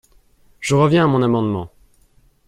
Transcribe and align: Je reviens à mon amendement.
Je 0.59 0.73
reviens 0.73 1.03
à 1.05 1.07
mon 1.07 1.21
amendement. 1.21 1.69